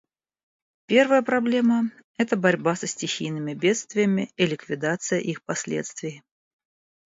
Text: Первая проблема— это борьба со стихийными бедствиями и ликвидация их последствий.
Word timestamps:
Первая 0.87 1.21
проблема— 1.21 1.91
это 2.17 2.35
борьба 2.35 2.75
со 2.75 2.87
стихийными 2.87 3.53
бедствиями 3.53 4.31
и 4.35 4.47
ликвидация 4.47 5.19
их 5.19 5.43
последствий. 5.43 6.23